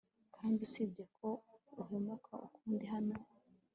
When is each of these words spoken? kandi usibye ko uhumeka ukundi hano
kandi 0.35 0.57
usibye 0.67 1.03
ko 1.17 1.29
uhumeka 1.81 2.33
ukundi 2.47 2.85
hano 2.93 3.15